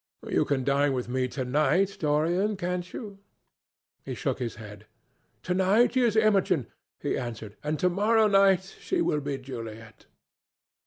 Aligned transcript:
"You 0.27 0.45
can 0.45 0.63
dine 0.63 0.93
with 0.93 1.07
me 1.07 1.27
to 1.27 1.45
night, 1.45 1.97
Dorian, 1.99 2.57
can't 2.57 2.91
you?" 2.91 3.19
He 4.03 4.15
shook 4.15 4.39
his 4.39 4.55
head. 4.55 4.87
"To 5.43 5.53
night 5.53 5.93
she 5.93 6.01
is 6.01 6.15
Imogen," 6.15 6.65
he 6.99 7.19
answered, 7.19 7.55
"and 7.63 7.77
to 7.77 7.87
morrow 7.91 8.25
night 8.25 8.63
she 8.79 9.03
will 9.03 9.21
be 9.21 9.37
Juliet." 9.37 10.07